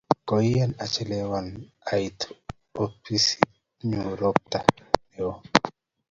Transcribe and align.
Koian 0.29 0.71
achelewan 0.83 1.47
ait 1.97 2.19
opisi 2.83 3.39
nyu 3.89 4.01
ropta 4.19 4.59
ne 5.09 5.17
oo 5.29 5.35